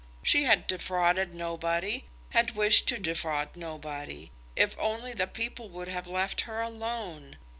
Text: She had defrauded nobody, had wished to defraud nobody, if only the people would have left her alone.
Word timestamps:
She 0.23 0.45
had 0.45 0.65
defrauded 0.65 1.35
nobody, 1.35 2.05
had 2.31 2.55
wished 2.55 2.87
to 2.87 2.97
defraud 2.97 3.49
nobody, 3.55 4.31
if 4.55 4.75
only 4.79 5.13
the 5.13 5.27
people 5.27 5.69
would 5.69 5.89
have 5.89 6.07
left 6.07 6.41
her 6.41 6.59
alone. 6.59 7.37